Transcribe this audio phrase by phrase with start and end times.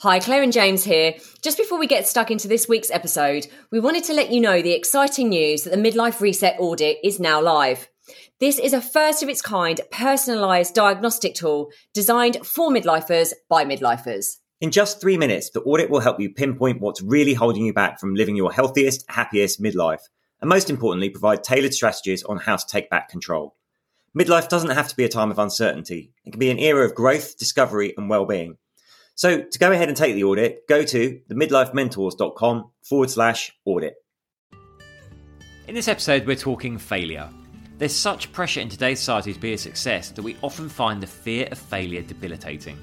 [0.00, 1.14] Hi, Claire and James here.
[1.40, 4.60] Just before we get stuck into this week's episode, we wanted to let you know
[4.60, 7.88] the exciting news that the Midlife Reset audit is now live.
[8.38, 14.36] This is a first of its kind personalised diagnostic tool designed for midlifers by midlifers.
[14.60, 17.98] In just three minutes, the audit will help you pinpoint what's really holding you back
[17.98, 20.02] from living your healthiest, happiest midlife,
[20.42, 23.56] and most importantly, provide tailored strategies on how to take back control.
[24.14, 26.12] Midlife doesn't have to be a time of uncertainty.
[26.26, 28.58] It can be an era of growth, discovery, and well-being.
[29.16, 33.94] So to go ahead and take the audit, go to themidlifementors.com forward slash audit.
[35.66, 37.30] In this episode, we're talking failure.
[37.78, 41.06] There's such pressure in today's society to be a success that we often find the
[41.06, 42.78] fear of failure debilitating.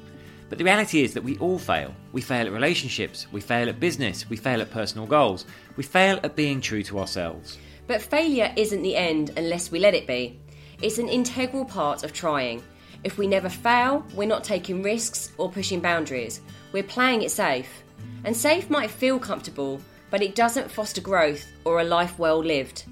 [0.49, 1.93] But the reality is that we all fail.
[2.13, 6.19] We fail at relationships, we fail at business, we fail at personal goals, we fail
[6.23, 7.59] at being true to ourselves.
[7.85, 10.39] But failure isn't the end unless we let it be.
[10.81, 12.63] It's an integral part of trying.
[13.03, 16.41] If we never fail, we're not taking risks or pushing boundaries.
[16.71, 17.83] We're playing it safe.
[18.23, 22.85] And safe might feel comfortable, but it doesn't foster growth or a life well lived.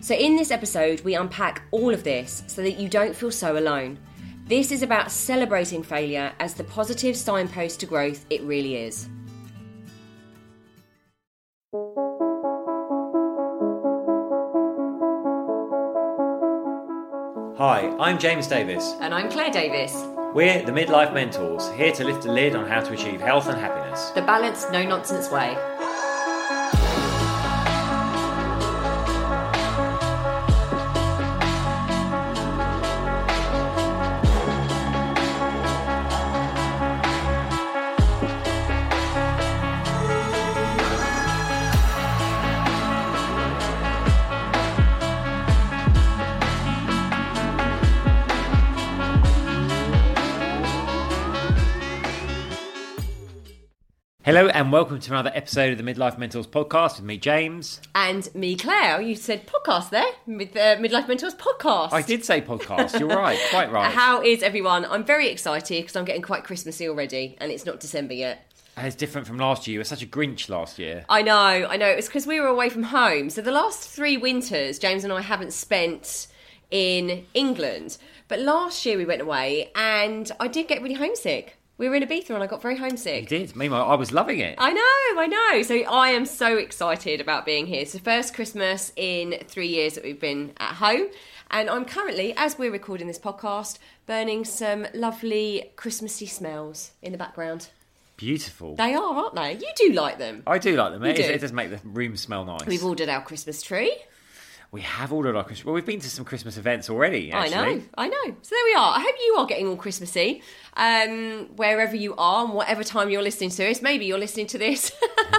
[0.00, 3.58] So, in this episode, we unpack all of this so that you don't feel so
[3.58, 3.98] alone.
[4.44, 9.08] This is about celebrating failure as the positive signpost to growth it really is.
[17.58, 18.96] Hi, I'm James Davis.
[19.00, 19.94] And I'm Claire Davis.
[20.34, 23.58] We're the Midlife Mentors, here to lift the lid on how to achieve health and
[23.58, 24.10] happiness.
[24.10, 25.56] The balanced, no nonsense way.
[54.56, 57.78] And welcome to another episode of the Midlife Mentors podcast with me, James.
[57.94, 59.02] And me, Claire.
[59.02, 61.92] You said podcast there, with uh, the Midlife Mentors podcast.
[61.92, 63.92] I did say podcast, you're right, quite right.
[63.94, 64.86] How is everyone?
[64.86, 68.50] I'm very excited because I'm getting quite Christmassy already, and it's not December yet.
[68.78, 69.74] It's different from last year.
[69.74, 71.04] You were such a Grinch last year.
[71.06, 71.88] I know, I know.
[71.88, 73.28] It's because we were away from home.
[73.28, 76.28] So the last three winters, James and I haven't spent
[76.70, 77.98] in England.
[78.28, 81.55] But last year we went away, and I did get really homesick.
[81.78, 83.30] We were in Ibiza, and I got very homesick.
[83.30, 83.54] You did.
[83.54, 84.54] Meanwhile, I was loving it.
[84.56, 85.62] I know, I know.
[85.62, 87.82] So I am so excited about being here.
[87.82, 91.08] It's the first Christmas in three years that we've been at home.
[91.50, 97.18] And I'm currently, as we're recording this podcast, burning some lovely Christmassy smells in the
[97.18, 97.68] background.
[98.16, 98.74] Beautiful.
[98.76, 99.52] They are, aren't they?
[99.52, 100.44] You do like them.
[100.46, 101.04] I do like them.
[101.04, 101.22] It, do.
[101.22, 102.64] it does make the room smell nice.
[102.66, 103.94] We've ordered our Christmas tree.
[104.72, 105.64] We have ordered our Christmas.
[105.64, 107.32] Well, we've been to some Christmas events already.
[107.32, 107.56] Actually.
[107.56, 108.36] I know, I know.
[108.42, 108.96] So there we are.
[108.96, 110.42] I hope you are getting all Christmassy,
[110.76, 113.80] um, wherever you are and whatever time you're listening to this.
[113.80, 114.92] Maybe you're listening to this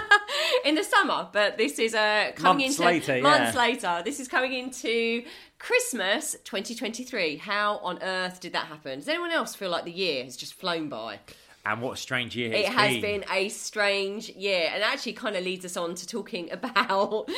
[0.65, 3.61] in the summer, but this is uh, coming Months into later, months yeah.
[3.61, 4.01] later.
[4.03, 5.23] This is coming into
[5.59, 7.37] Christmas 2023.
[7.37, 8.99] How on earth did that happen?
[8.99, 11.19] Does anyone else feel like the year has just flown by?
[11.67, 15.43] And what a strange year It has been a strange year, and actually kind of
[15.43, 17.29] leads us on to talking about,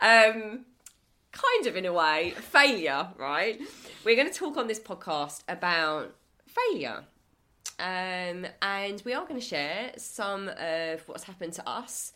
[0.00, 0.64] um,
[1.32, 3.08] kind of in a way, failure.
[3.16, 3.60] Right?
[4.04, 6.14] We're going to talk on this podcast about
[6.46, 7.04] failure,
[7.78, 12.12] um, and we are going to share some of what's happened to us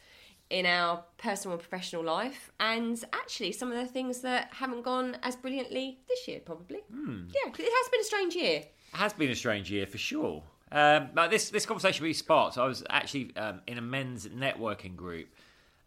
[0.51, 5.17] in our personal and professional life, and actually some of the things that haven't gone
[5.23, 6.81] as brilliantly this year, probably.
[6.91, 8.59] Yeah, it has been a strange year.
[8.59, 10.43] It has been a strange year for sure.
[10.71, 12.57] Um, but this this conversation really sparked.
[12.59, 15.29] I was actually um, in a men's networking group,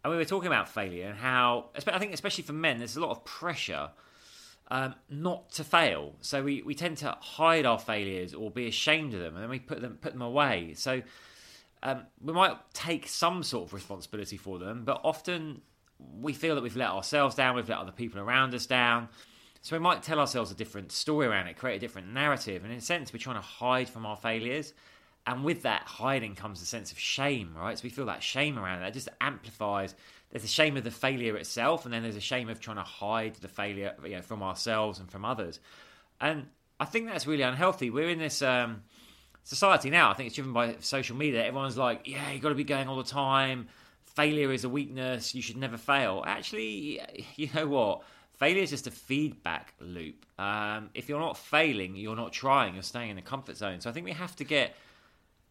[0.06, 3.02] and we were talking about failure and how I think especially for men, there's a
[3.02, 3.90] lot of pressure
[4.70, 6.14] um, not to fail.
[6.22, 9.50] So we, we tend to hide our failures or be ashamed of them, and then
[9.50, 10.76] we put them put them away.
[10.76, 11.02] So
[11.82, 15.62] um, we might take some sort of responsibility for them, but often
[16.22, 19.10] we feel that we've let ourselves down, we've let other people around us down.
[19.64, 22.72] So we might tell ourselves a different story around it, create a different narrative, and
[22.72, 24.76] in a sense, we're trying to hide from our failures.
[25.28, 27.78] And with that hiding comes a sense of shame, right?
[27.78, 28.82] So we feel that shame around it.
[28.82, 28.90] that.
[28.90, 29.96] It just amplifies.
[30.30, 32.84] There's a shame of the failure itself, and then there's a shame of trying to
[32.84, 35.60] hide the failure you know, from ourselves and from others.
[36.22, 36.46] And
[36.80, 37.90] I think that's really unhealthy.
[37.90, 38.84] We're in this um,
[39.44, 40.12] society now.
[40.12, 41.44] I think it's driven by social media.
[41.44, 43.68] Everyone's like, "Yeah, you got to be going all the time.
[44.16, 45.34] Failure is a weakness.
[45.34, 47.02] You should never fail." Actually,
[47.36, 48.04] you know what?
[48.34, 50.26] Failure is just a feedback loop.
[50.38, 52.74] Um, if you're not failing, you're not trying.
[52.74, 53.80] You're staying in the comfort zone.
[53.80, 54.76] So I think we have to get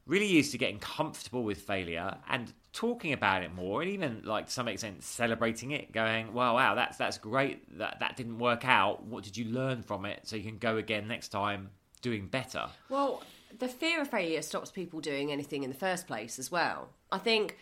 [0.06, 4.46] really used to getting comfortable with failure and talking about it more and even like
[4.46, 8.64] to some extent celebrating it going wow wow that's that's great that that didn't work
[8.64, 11.70] out what did you learn from it so you can go again next time
[12.04, 13.22] doing better Well,
[13.58, 16.90] the fear of failure stops people doing anything in the first place as well.
[17.10, 17.56] I think,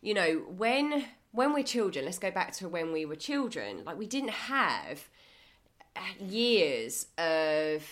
[0.00, 3.82] you know, when when we're children, let's go back to when we were children.
[3.84, 5.08] Like we didn't have
[6.20, 7.84] years of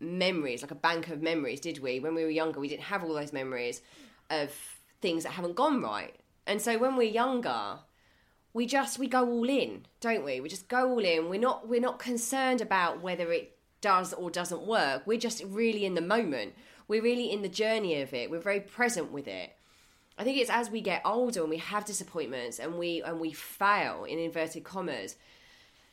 [0.00, 2.00] memories, like a bank of memories, did we?
[2.00, 3.82] When we were younger, we didn't have all those memories
[4.30, 4.52] of
[5.00, 6.14] things that haven't gone right.
[6.46, 7.80] And so when we're younger,
[8.52, 10.40] we just we go all in, don't we?
[10.40, 11.28] We just go all in.
[11.28, 15.02] We're not we're not concerned about whether it does or doesn't work.
[15.06, 16.54] We're just really in the moment.
[16.88, 18.30] We're really in the journey of it.
[18.30, 19.54] We're very present with it.
[20.16, 23.32] I think it's as we get older and we have disappointments and we and we
[23.32, 25.16] fail in inverted commas.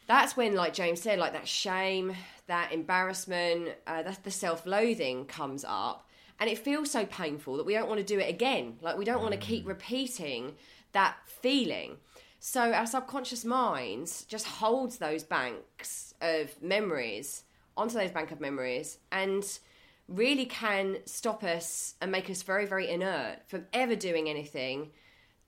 [0.07, 2.16] That's when, like James said, like that shame,
[2.48, 6.07] that embarrassment, uh, that the self-loathing comes up,
[6.40, 8.78] and it feels so painful that we don't want to do it again.
[8.81, 10.56] Like we don't want to keep repeating
[10.92, 11.98] that feeling.
[12.40, 17.44] So our subconscious minds just holds those banks of memories
[17.75, 19.44] onto those bank of memories and
[20.08, 24.92] really can stop us and make us very, very inert from ever doing anything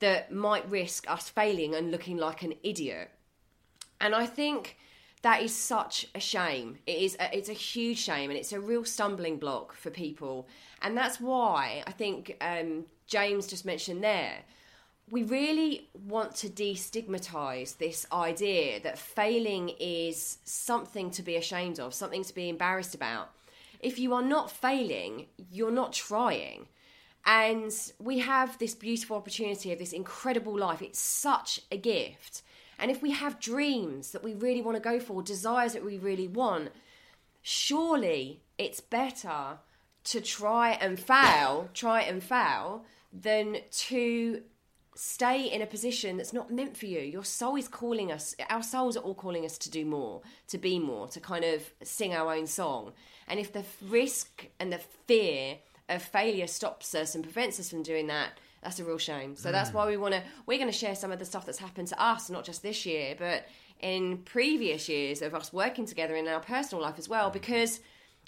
[0.00, 3.10] that might risk us failing and looking like an idiot.
[4.00, 4.76] And I think
[5.22, 6.78] that is such a shame.
[6.86, 10.48] It is a, it's a huge shame and it's a real stumbling block for people.
[10.82, 14.44] And that's why I think um, James just mentioned there
[15.10, 21.94] we really want to destigmatize this idea that failing is something to be ashamed of,
[21.94, 23.30] something to be embarrassed about.
[23.80, 26.66] If you are not failing, you're not trying.
[27.24, 30.82] And we have this beautiful opportunity of this incredible life.
[30.82, 32.42] It's such a gift.
[32.78, 35.98] And if we have dreams that we really want to go for, desires that we
[35.98, 36.70] really want,
[37.42, 39.58] surely it's better
[40.04, 44.42] to try and fail, try and fail, than to
[44.94, 47.00] stay in a position that's not meant for you.
[47.00, 50.58] Your soul is calling us, our souls are all calling us to do more, to
[50.58, 52.92] be more, to kind of sing our own song.
[53.28, 55.58] And if the risk and the fear
[55.88, 58.32] of failure stops us and prevents us from doing that,
[58.62, 59.36] that's a real shame.
[59.36, 59.52] So mm.
[59.52, 61.88] that's why we want to, we're going to share some of the stuff that's happened
[61.88, 63.46] to us, not just this year, but
[63.80, 67.80] in previous years of us working together in our personal life as well, because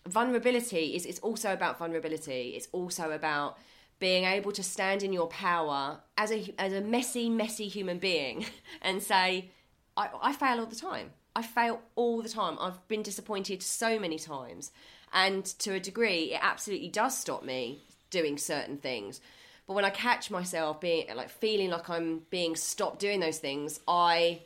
[0.09, 2.55] vulnerability is it's also about vulnerability.
[2.56, 3.59] It's also about
[3.99, 8.47] being able to stand in your power as a as a messy, messy human being
[8.83, 9.50] and say,
[9.97, 11.11] I, I fail all the time.
[11.37, 12.56] I fail all the time.
[12.61, 14.73] I've been disappointed so many times,
[15.12, 19.21] and to a degree, it absolutely does stop me doing certain things.
[19.70, 23.78] But when I catch myself being like feeling like I'm being stopped doing those things,
[23.87, 24.43] I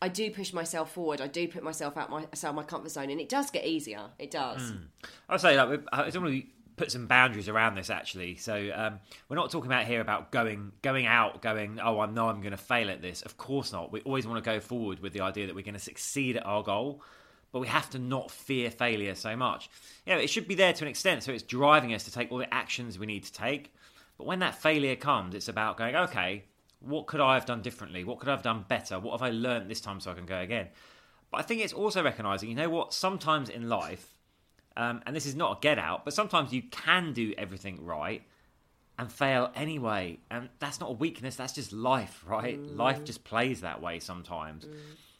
[0.00, 1.20] I do push myself forward.
[1.20, 4.00] I do put myself out my outside my comfort zone, and it does get easier.
[4.18, 4.72] It does.
[4.72, 4.84] Mm.
[5.28, 6.46] I'd say like it's only
[6.76, 8.36] put some boundaries around this actually.
[8.36, 8.98] So um,
[9.28, 12.52] we're not talking about here about going going out, going oh I know I'm going
[12.52, 13.20] to fail at this.
[13.20, 13.92] Of course not.
[13.92, 16.46] We always want to go forward with the idea that we're going to succeed at
[16.46, 17.02] our goal,
[17.52, 19.68] but we have to not fear failure so much.
[20.06, 22.32] You know, it should be there to an extent, so it's driving us to take
[22.32, 23.70] all the actions we need to take.
[24.22, 26.44] But when that failure comes, it's about going okay.
[26.78, 28.04] What could I have done differently?
[28.04, 29.00] What could I have done better?
[29.00, 30.68] What have I learned this time so I can go again?
[31.32, 34.14] But I think it's also recognizing, you know what, sometimes in life,
[34.76, 38.22] um, and this is not a get out, but sometimes you can do everything right
[38.96, 40.20] and fail anyway.
[40.30, 42.62] And that's not a weakness, that's just life, right?
[42.62, 42.76] Mm.
[42.76, 44.66] Life just plays that way sometimes.
[44.66, 44.72] Mm.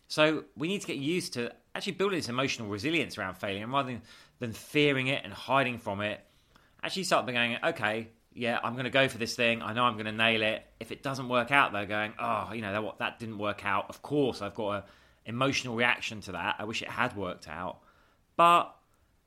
[0.06, 3.72] So we need to get used to actually building this emotional resilience around failure and
[3.72, 4.02] rather than,
[4.38, 6.20] than fearing it and hiding from it,
[6.84, 9.62] actually start by going, okay, yeah, I'm going to go for this thing.
[9.62, 10.64] I know I'm going to nail it.
[10.80, 13.86] If it doesn't work out, though, going, oh, you know, that, that didn't work out.
[13.88, 14.82] Of course, I've got an
[15.26, 16.56] emotional reaction to that.
[16.58, 17.78] I wish it had worked out.
[18.36, 18.74] But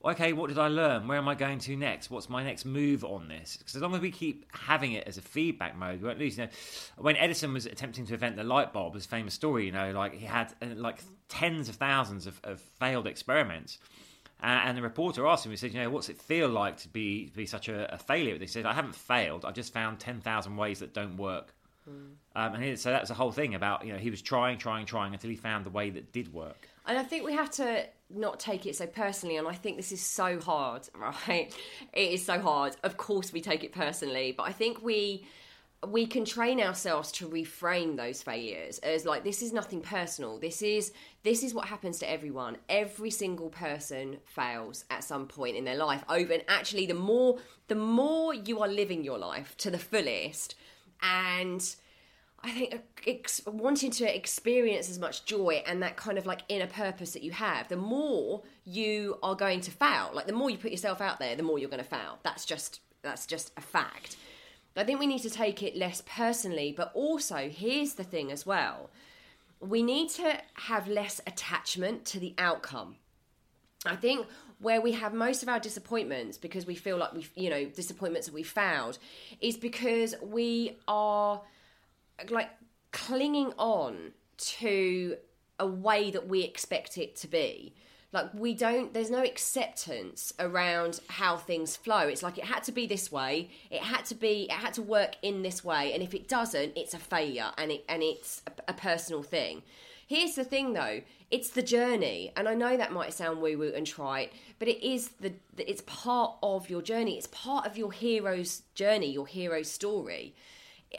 [0.04, 1.08] okay, what did I learn?
[1.08, 2.10] Where am I going to next?
[2.10, 3.58] What's my next move on this?
[3.58, 6.38] Because as long as we keep having it as a feedback mode, we won't lose.
[6.38, 6.50] You know,
[6.98, 10.14] when Edison was attempting to invent the light bulb, this famous story, you know, like
[10.14, 13.80] he had uh, like tens of thousands of, of failed experiments.
[14.42, 17.28] And the reporter asked him, he said, you know, what's it feel like to be
[17.30, 18.38] to be such a, a failure?
[18.38, 19.46] They said, I haven't failed.
[19.46, 21.56] I've just found 10,000 ways that don't work.
[21.90, 22.16] Mm.
[22.36, 24.86] Um, and he, so that's the whole thing about, you know, he was trying, trying,
[24.86, 26.68] trying until he found the way that did work.
[26.86, 29.38] And I think we have to not take it so personally.
[29.38, 31.56] And I think this is so hard, right?
[31.94, 32.76] It is so hard.
[32.84, 35.26] Of course, we take it personally, but I think we
[35.92, 40.62] we can train ourselves to reframe those failures as like this is nothing personal this
[40.62, 45.66] is this is what happens to everyone every single person fails at some point in
[45.66, 47.38] their life over and actually the more
[47.68, 50.56] the more you are living your life to the fullest
[51.02, 51.76] and
[52.46, 56.68] I think ex- wanting to experience as much joy and that kind of like inner
[56.68, 60.12] purpose that you have, the more you are going to fail.
[60.14, 62.20] Like the more you put yourself out there, the more you're going to fail.
[62.22, 64.18] That's just that's just a fact.
[64.76, 68.46] I think we need to take it less personally, but also here's the thing as
[68.46, 68.90] well.
[69.60, 72.98] We need to have less attachment to the outcome.
[73.86, 74.28] I think
[74.60, 78.28] where we have most of our disappointments because we feel like we've, you know, disappointments
[78.28, 78.98] that we failed
[79.40, 81.42] is because we are
[82.30, 82.50] like
[82.92, 85.18] clinging on to
[85.60, 87.74] a way that we expect it to be
[88.16, 92.08] like we don't there's no acceptance around how things flow.
[92.08, 94.82] It's like it had to be this way it had to be it had to
[94.82, 98.42] work in this way and if it doesn't it's a failure and it and it's
[98.48, 99.62] a, a personal thing.
[100.08, 101.02] Here's the thing though.
[101.30, 104.82] It's the journey and i know that might sound woo woo and trite but it
[104.88, 107.18] is the it's part of your journey.
[107.18, 110.36] It's part of your hero's journey your hero's story.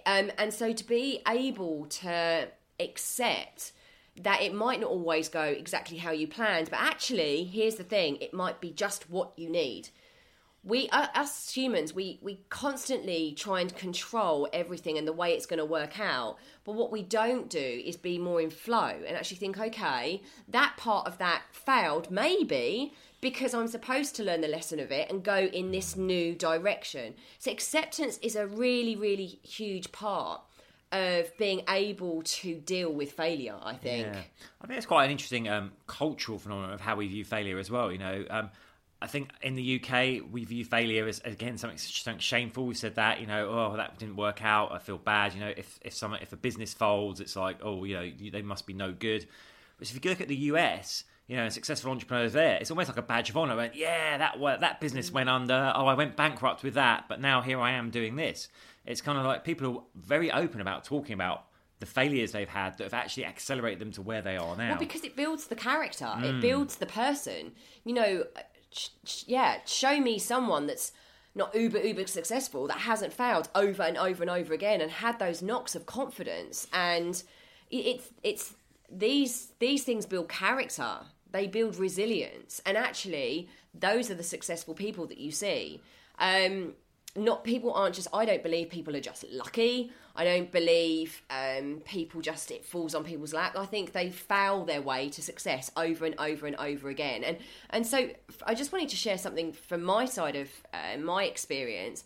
[0.05, 3.73] Um, and so to be able to accept
[4.23, 8.17] that it might not always go exactly how you planned, but actually, here's the thing
[8.17, 9.91] it might be just what you need.
[10.65, 15.59] We, us humans, we, we constantly try and control everything and the way it's going
[15.59, 16.39] to work out.
[16.65, 20.75] But what we don't do is be more in flow and actually think, okay, that
[20.77, 25.23] part of that failed, maybe because I'm supposed to learn the lesson of it and
[25.23, 27.15] go in this new direction.
[27.39, 30.43] So, acceptance is a really, really huge part
[30.93, 33.57] of being able to deal with failure.
[33.63, 34.07] I think.
[34.07, 34.21] Yeah.
[34.61, 37.71] I think it's quite an interesting um, cultural phenomenon of how we view failure as
[37.71, 37.91] well.
[37.91, 38.51] You know, um,
[39.01, 42.67] I think in the UK we view failure as again something, something shameful.
[42.67, 44.73] We said that you know, oh that didn't work out.
[44.73, 45.35] I feel bad.
[45.35, 48.43] You know, if if someone if a business folds, it's like oh you know they
[48.43, 49.27] must be no good.
[49.79, 52.99] But if you look at the US, you know, successful entrepreneurs there, it's almost like
[52.99, 53.57] a badge of honor.
[53.57, 55.73] Went, yeah, that that business went under.
[55.75, 58.49] Oh, I went bankrupt with that, but now here I am doing this.
[58.87, 61.47] It's kind of like people are very open about talking about
[61.79, 64.71] the failures they've had that have actually accelerated them to where they are now.
[64.71, 66.25] Well, because it builds the character, mm.
[66.25, 67.53] it builds the person.
[67.85, 68.25] You know,
[68.71, 70.93] sh- sh- yeah, show me someone that's
[71.37, 75.19] not uber uber successful that hasn't failed over and over and over again and had
[75.19, 77.23] those knocks of confidence and
[77.71, 78.55] it's it's
[78.91, 81.01] these these things build character
[81.31, 85.81] they build resilience and actually those are the successful people that you see
[86.19, 86.73] um,
[87.17, 89.91] not people aren't just i don't believe people are just lucky.
[90.19, 93.55] I don't believe um, people just it falls on people's lap.
[93.55, 97.23] I think they fail their way to success over and over and over again.
[97.23, 97.37] And
[97.71, 98.09] and so
[98.47, 102.05] i just wanted to share something from my side of uh, my experience.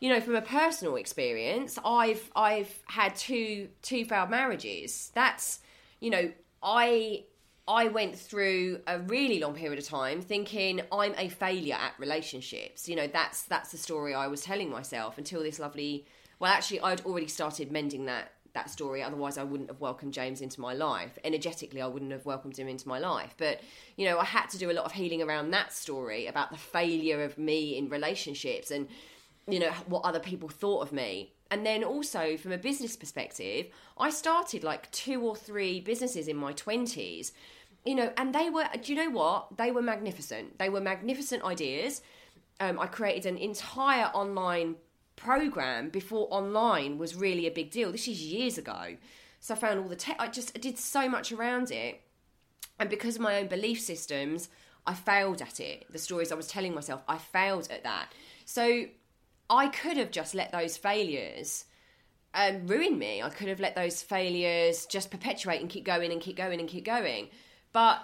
[0.00, 5.12] You know from a personal experience i've i've had two two failed marriages.
[5.14, 5.60] That's
[6.00, 6.32] you know
[6.62, 7.24] i
[7.66, 12.88] I went through a really long period of time thinking I'm a failure at relationships.
[12.88, 16.04] You know, that's that's the story I was telling myself until this lovely
[16.38, 20.42] well actually I'd already started mending that that story otherwise I wouldn't have welcomed James
[20.42, 21.18] into my life.
[21.24, 23.34] Energetically I wouldn't have welcomed him into my life.
[23.38, 23.60] But,
[23.96, 26.58] you know, I had to do a lot of healing around that story about the
[26.58, 28.88] failure of me in relationships and
[29.46, 33.66] you know what other people thought of me and then also from a business perspective
[33.98, 37.32] i started like two or three businesses in my 20s
[37.84, 39.56] you know, and they were, do you know what?
[39.56, 40.58] They were magnificent.
[40.58, 42.02] They were magnificent ideas.
[42.60, 44.76] Um, I created an entire online
[45.16, 47.92] program before online was really a big deal.
[47.92, 48.96] This is years ago.
[49.40, 52.00] So I found all the tech, I just I did so much around it.
[52.78, 54.48] And because of my own belief systems,
[54.86, 55.84] I failed at it.
[55.90, 58.12] The stories I was telling myself, I failed at that.
[58.46, 58.86] So
[59.48, 61.66] I could have just let those failures
[62.34, 63.22] um, ruin me.
[63.22, 66.68] I could have let those failures just perpetuate and keep going and keep going and
[66.68, 67.28] keep going.
[67.72, 68.02] But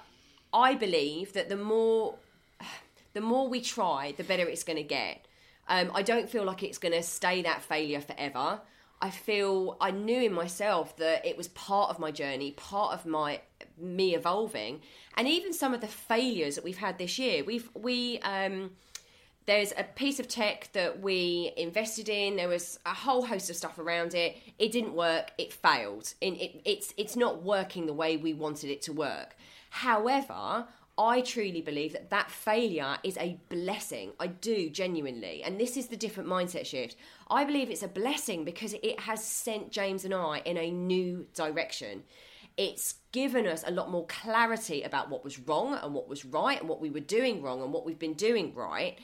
[0.53, 2.17] I believe that the more
[3.13, 5.27] the more we try, the better it's going to get.
[5.69, 8.61] Um, I don't feel like it's going to stay that failure forever.
[9.03, 13.07] I feel I knew in myself that it was part of my journey, part of
[13.07, 13.41] my
[13.79, 14.81] me evolving,
[15.17, 17.43] and even some of the failures that we've had this year.
[17.43, 18.73] We've we um,
[19.47, 22.37] there's a piece of tech that we invested in.
[22.37, 24.37] There was a whole host of stuff around it.
[24.59, 25.33] It didn't work.
[25.39, 26.15] It failed.
[26.21, 29.37] it, it's it's not working the way we wanted it to work.
[29.71, 30.67] However,
[31.01, 34.13] I truly believe that that failure is a blessing.
[34.21, 35.43] I do genuinely.
[35.43, 36.97] And this is the different mindset shift.
[37.31, 41.27] I believe it's a blessing because it has sent James and I in a new
[41.33, 42.03] direction.
[42.59, 46.61] It's given us a lot more clarity about what was wrong and what was right
[46.61, 48.99] and what we were doing wrong and what we've been doing right.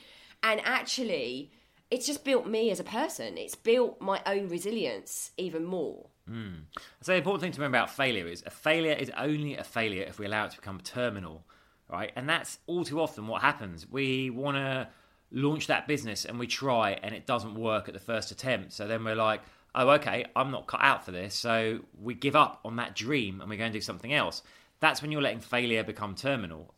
[0.47, 1.51] And actually,
[1.91, 3.37] it's just built me as a person.
[3.37, 6.07] It's built my own resilience even more.
[6.31, 6.63] Mm.
[7.03, 10.05] So the important thing to remember about failure is a failure is only a failure
[10.05, 11.45] if we allow it to become terminal,
[11.91, 12.13] right?
[12.15, 13.91] And that's all too often what happens.
[13.91, 14.89] We want to
[15.33, 18.73] launch that business and we try and it doesn't work at the first attempt.
[18.73, 19.41] So then we're like,
[19.75, 21.35] oh, okay, I'm not cut out for this.
[21.35, 24.43] So we give up on that dream and we go and do something else.
[24.79, 26.73] That's when you're letting failure become terminal,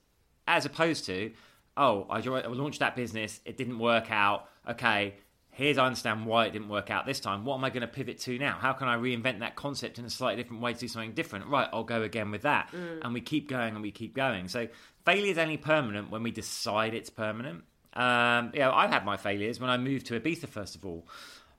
[0.47, 1.33] as opposed to,
[1.79, 4.49] oh, I launched that business, it didn't work out.
[4.69, 5.15] Okay,
[5.59, 7.45] Here's I understand why it didn't work out this time.
[7.45, 8.57] What am I going to pivot to now?
[8.61, 11.49] How can I reinvent that concept in a slightly different way to do something different?
[11.49, 12.73] Right, I'll go again with that.
[13.03, 14.47] And we keep going and we keep going.
[14.47, 14.69] So
[15.05, 17.65] failure is only permanent when we decide it's permanent.
[17.93, 20.47] Um, yeah, I've had my failures when I moved to Ibiza.
[20.47, 21.09] First of all,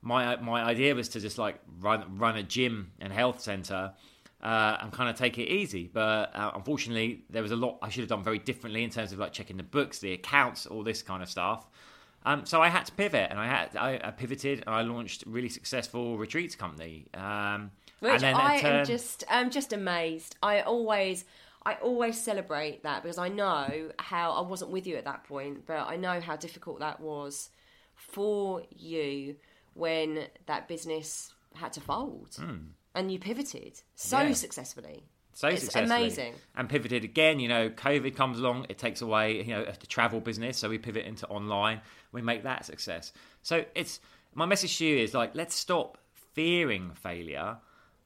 [0.00, 3.92] my my idea was to just like run run a gym and health center
[4.42, 5.90] uh, and kind of take it easy.
[5.92, 9.12] But uh, unfortunately, there was a lot I should have done very differently in terms
[9.12, 11.68] of like checking the books, the accounts, all this kind of stuff.
[12.24, 15.26] Um, so I had to pivot, and I had I, I pivoted, and I launched
[15.26, 17.06] a really successful retreats company.
[17.14, 17.70] Um,
[18.00, 20.36] Which and then I am just I'm just amazed.
[20.42, 21.24] I always
[21.64, 25.66] I always celebrate that because I know how I wasn't with you at that point,
[25.66, 27.50] but I know how difficult that was
[27.94, 29.36] for you
[29.74, 32.36] when that business had to fold
[32.94, 34.20] and you pivoted so.
[34.20, 34.32] Yeah.
[34.32, 35.04] successfully.
[35.32, 35.96] so It's successfully.
[35.96, 36.34] amazing.
[36.56, 37.40] And pivoted again.
[37.40, 40.78] You know, COVID comes along, it takes away you know the travel business, so we
[40.78, 41.80] pivot into online.
[42.12, 43.12] We make that a success.
[43.42, 44.00] So it's
[44.34, 45.98] my message to you is like let's stop
[46.34, 47.56] fearing failure.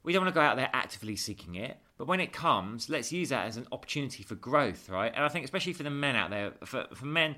[0.03, 3.11] We don't want to go out there actively seeking it, but when it comes, let's
[3.11, 5.11] use that as an opportunity for growth, right?
[5.15, 7.37] And I think especially for the men out there, for for men,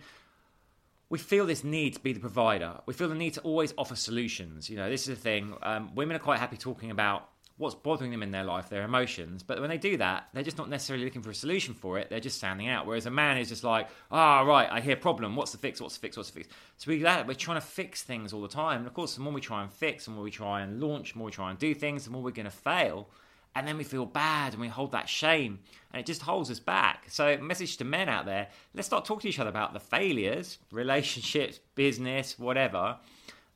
[1.09, 2.81] we feel this need to be the provider.
[2.87, 4.69] We feel the need to always offer solutions.
[4.69, 5.55] You know, this is the thing.
[5.62, 9.43] Um, women are quite happy talking about what's bothering them in their life, their emotions.
[9.43, 12.11] But when they do that, they're just not necessarily looking for a solution for it.
[12.11, 12.87] They're just standing out.
[12.87, 15.37] Whereas a man is just like, ah, right, I hear problem.
[15.37, 15.81] What's the fix?
[15.81, 16.17] What's the fix?
[16.17, 16.55] What's the fix?
[16.77, 18.79] So we we're trying to fix things all the time.
[18.79, 21.13] And of course, the more we try and fix, the more we try and launch,
[21.13, 23.09] the more we try and do things, the more we're going to fail.
[23.55, 25.61] And then we feel bad and we hold that shame
[25.91, 27.07] and it just holds us back.
[27.09, 30.59] So, message to men out there let's start talking to each other about the failures,
[30.71, 32.99] relationships, business, whatever,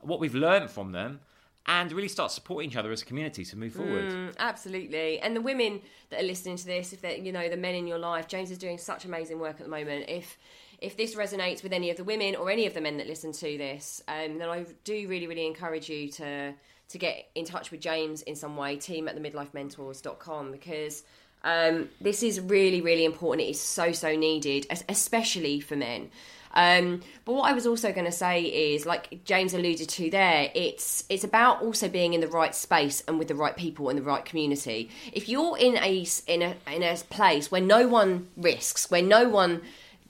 [0.00, 1.20] what we've learned from them,
[1.66, 4.10] and really start supporting each other as a community to move forward.
[4.10, 5.20] Mm, absolutely.
[5.20, 7.86] And the women that are listening to this, if they're, you know, the men in
[7.86, 10.06] your life, James is doing such amazing work at the moment.
[10.08, 10.38] If
[10.80, 13.32] if this resonates with any of the women or any of the men that listen
[13.32, 16.54] to this, um, then I do really, really encourage you to
[16.88, 21.04] to get in touch with James in some way, team at the midlifementors.com, because
[21.42, 23.46] um, this is really, really important.
[23.46, 26.10] It is so, so needed, especially for men.
[26.52, 30.50] Um, but what I was also going to say is, like James alluded to there,
[30.54, 33.96] it's it's about also being in the right space and with the right people in
[33.96, 34.90] the right community.
[35.12, 39.28] If you're in a in a in a place where no one risks, where no
[39.28, 39.62] one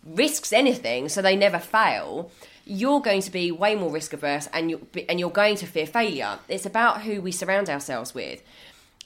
[0.05, 2.31] risks anything, so they never fail,
[2.65, 5.87] you're going to be way more risk averse, and you and you're going to fear
[5.87, 6.39] failure.
[6.49, 8.43] It's about who we surround ourselves with.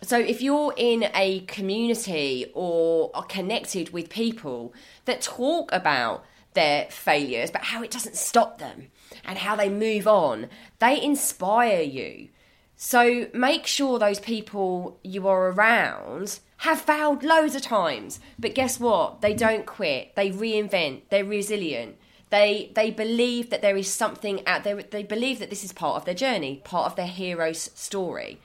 [0.05, 4.75] So if you're in a community or are connected with people
[5.07, 8.89] that talk about their failures, but how it doesn't stop them
[9.25, 12.29] and how they move on, they inspire you.
[12.77, 18.79] So make sure those people you are around have failed loads of times, but guess
[18.79, 19.23] what?
[19.23, 20.15] They don't quit.
[20.17, 21.03] They reinvent.
[21.09, 21.97] They're resilient.
[22.31, 24.83] They they believe that there is something out there.
[24.83, 28.41] They believe that this is part of their journey, part of their hero's story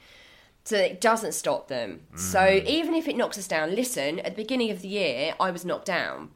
[0.70, 2.02] so that it doesn't stop them.
[2.16, 4.20] So even if it knocks us down, listen.
[4.20, 6.30] At the beginning of the year, I was knocked down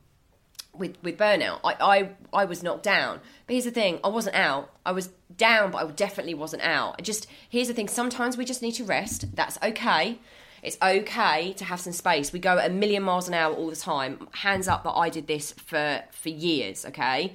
[0.75, 1.59] with with burnout.
[1.63, 2.09] I I,
[2.41, 3.19] I was knocked down.
[3.45, 4.71] But here's the thing: I wasn't out.
[4.87, 6.95] I was down, but I definitely wasn't out.
[6.97, 9.35] I just here's the thing: sometimes we just need to rest.
[9.35, 10.17] That's okay.
[10.63, 12.33] It's okay to have some space.
[12.33, 14.29] We go at a million miles an hour all the time.
[14.31, 16.87] Hands up that I did this for for years.
[16.87, 17.33] Okay.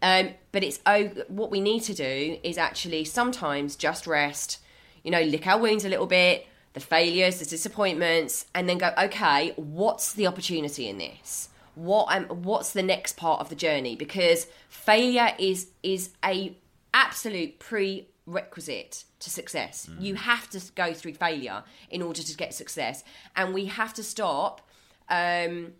[0.00, 4.60] Um, but it's oh, what we need to do is actually sometimes just rest
[5.06, 8.92] you know, lick our wounds a little bit, the failures, the disappointments, and then go,
[8.98, 11.48] okay, what's the opportunity in this?
[11.76, 13.94] What um, what's the next part of the journey?
[13.94, 16.56] Because failure is is a
[16.92, 19.88] absolute prerequisite to success.
[20.00, 23.04] You have to go through failure in order to get success,
[23.36, 24.60] and we have to stop,
[25.08, 25.74] um,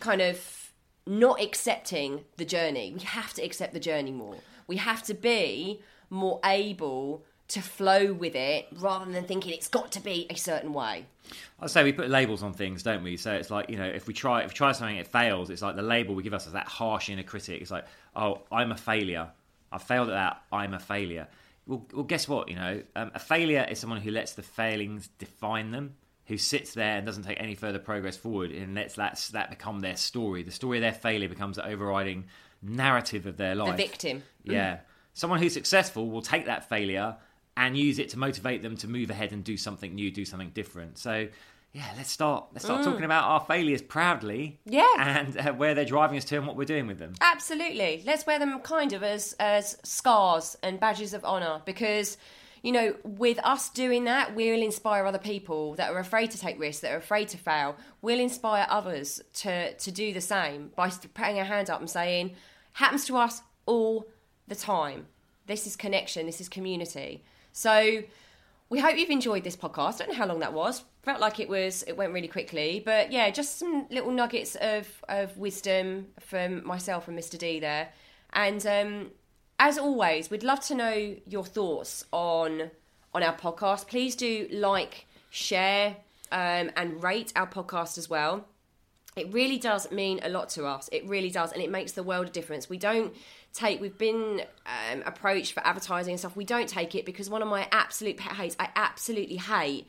[0.00, 0.72] kind of
[1.06, 2.92] not accepting the journey.
[2.92, 4.38] We have to accept the journey more.
[4.66, 9.92] We have to be more able to flow with it rather than thinking it's got
[9.92, 11.06] to be a certain way.
[11.60, 13.16] I say we put labels on things, don't we?
[13.16, 15.50] So it's like you know, if we try if we try something, it fails.
[15.50, 17.60] It's like the label we give us as that harsh inner critic.
[17.62, 19.30] It's like, oh, I'm a failure.
[19.70, 20.42] I failed at that.
[20.52, 21.28] I'm a failure.
[21.66, 22.48] Well, well guess what?
[22.48, 25.94] You know, um, a failure is someone who lets the failings define them,
[26.26, 29.80] who sits there and doesn't take any further progress forward, and lets that that become
[29.80, 30.42] their story.
[30.42, 32.24] The story of their failure becomes the overriding
[32.62, 33.76] narrative of their life.
[33.76, 34.22] The victim.
[34.44, 34.80] Yeah.
[35.14, 37.16] Someone who's successful will take that failure
[37.56, 40.50] and use it to motivate them to move ahead and do something new, do something
[40.50, 40.98] different.
[40.98, 41.28] So,
[41.72, 42.46] yeah, let's start.
[42.52, 44.58] Let's start talking about our failures proudly.
[44.64, 44.86] Yeah.
[44.98, 47.14] And uh, where they're driving us to and what we're doing with them.
[47.20, 48.02] Absolutely.
[48.06, 52.16] Let's wear them kind of as as scars and badges of honor because
[52.62, 56.58] you know, with us doing that, we'll inspire other people that are afraid to take
[56.58, 57.76] risks, that are afraid to fail.
[58.02, 62.34] We'll inspire others to to do the same by putting our hand up and saying,
[62.72, 64.08] "Happens to us all
[64.48, 65.06] the time."
[65.46, 66.26] This is connection.
[66.26, 67.22] This is community.
[67.56, 68.02] So
[68.68, 69.94] we hope you've enjoyed this podcast.
[69.94, 70.84] I don't know how long that was.
[71.04, 71.84] Felt like it was.
[71.84, 77.08] It went really quickly, but yeah, just some little nuggets of of wisdom from myself
[77.08, 77.38] and Mr.
[77.38, 77.88] D there.
[78.34, 79.10] And um,
[79.58, 82.70] as always, we'd love to know your thoughts on
[83.14, 83.86] on our podcast.
[83.88, 85.96] Please do like, share,
[86.30, 88.44] um, and rate our podcast as well.
[89.16, 90.90] It really does mean a lot to us.
[90.92, 92.68] It really does, and it makes the world a difference.
[92.68, 93.14] We don't
[93.56, 93.80] take.
[93.80, 96.36] We've been um, approached for advertising and stuff.
[96.36, 98.56] We don't take it because one of my absolute pet hates.
[98.58, 99.86] I absolutely hate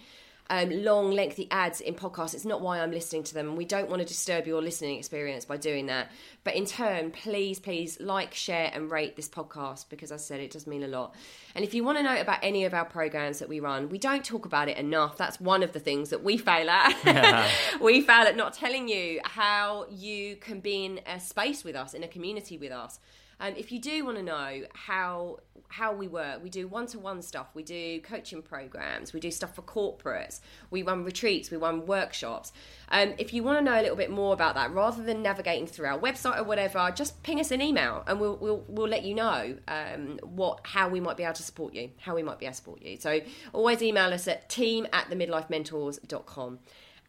[0.49, 2.34] um, long, lengthy ads in podcasts.
[2.34, 3.56] It's not why I'm listening to them.
[3.56, 6.12] We don't want to disturb your listening experience by doing that.
[6.43, 10.39] But in turn, please, please like, share, and rate this podcast because, as I said,
[10.39, 11.15] it does mean a lot.
[11.56, 13.97] And if you want to know about any of our programs that we run, we
[13.97, 15.17] don't talk about it enough.
[15.17, 17.51] That's one of the things that we fail at.
[17.82, 21.93] we fail at not telling you how you can be in a space with us,
[21.93, 22.99] in a community with us.
[23.39, 26.97] Um, if you do want to know how how we work, we do one to
[26.97, 31.58] one stuff, we do coaching programs, we do stuff for corporates, we run retreats, we
[31.58, 32.54] run workshops.
[32.89, 35.67] Um, if you want to know a little bit more about that, rather than navigating
[35.67, 39.04] through our website or whatever, just ping us an email and we'll we'll, we'll let
[39.04, 42.39] you know um, what how we might be able to support you, how we might
[42.39, 42.97] be able to support you.
[42.97, 43.19] So
[43.54, 46.60] always email us at team at the midlifementors.com.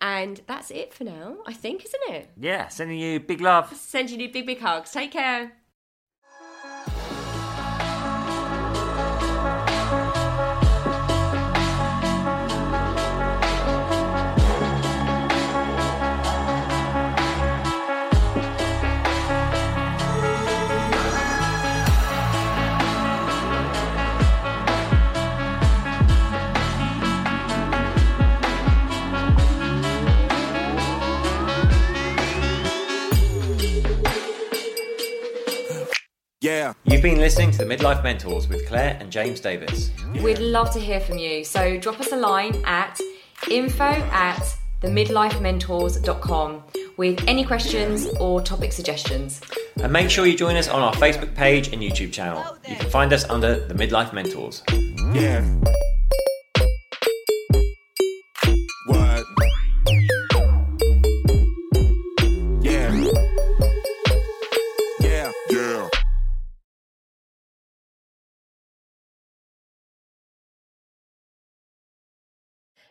[0.01, 2.31] And that's it for now, I think, isn't it?
[2.37, 3.75] Yeah, sending you big love.
[3.75, 4.93] Sending you big, big hugs.
[4.93, 5.53] Take care.
[36.49, 36.73] Yeah.
[36.85, 39.91] You've been listening to the Midlife Mentors with Claire and James Davis.
[40.15, 40.23] Yeah.
[40.23, 41.45] We'd love to hear from you.
[41.45, 42.99] So drop us a line at
[43.51, 46.63] info at themidlifementors.com
[46.97, 49.43] with any questions or topic suggestions.
[49.77, 52.57] And make sure you join us on our Facebook page and YouTube channel.
[52.67, 54.63] You can find us under the Midlife Mentors.
[55.13, 55.45] Yeah.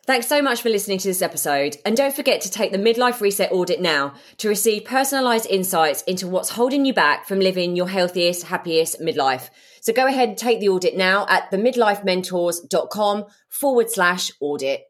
[0.08, 1.76] Thanks so much for listening to this episode.
[1.84, 6.30] And don't forget to take the Midlife Reset Audit now to receive personalized insights into
[6.30, 9.50] what's holding you back from living your healthiest, happiest midlife.
[9.82, 14.86] So go ahead and take the audit now at themidlifementors.com forward slash audit.